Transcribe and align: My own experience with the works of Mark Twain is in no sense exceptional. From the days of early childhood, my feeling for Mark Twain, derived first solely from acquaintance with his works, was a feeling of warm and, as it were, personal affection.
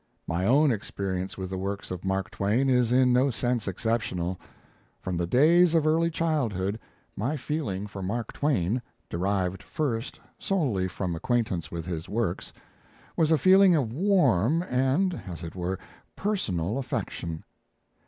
My 0.25 0.47
own 0.47 0.71
experience 0.71 1.37
with 1.37 1.51
the 1.51 1.59
works 1.59 1.91
of 1.91 2.03
Mark 2.03 2.31
Twain 2.31 2.71
is 2.71 2.91
in 2.91 3.13
no 3.13 3.29
sense 3.29 3.67
exceptional. 3.67 4.39
From 4.99 5.15
the 5.15 5.27
days 5.27 5.75
of 5.75 5.85
early 5.85 6.09
childhood, 6.09 6.79
my 7.15 7.37
feeling 7.37 7.85
for 7.85 8.01
Mark 8.01 8.33
Twain, 8.33 8.81
derived 9.11 9.61
first 9.61 10.19
solely 10.39 10.87
from 10.87 11.15
acquaintance 11.15 11.69
with 11.71 11.85
his 11.85 12.09
works, 12.09 12.51
was 13.15 13.29
a 13.29 13.37
feeling 13.37 13.75
of 13.75 13.93
warm 13.93 14.63
and, 14.63 15.21
as 15.27 15.43
it 15.43 15.53
were, 15.55 15.77
personal 16.15 16.79
affection. 16.79 17.43